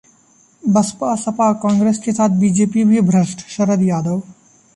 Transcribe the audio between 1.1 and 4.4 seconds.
सपा कांग्रेस के साथ बीजेपी भी भ्रष्ट: शरद यादव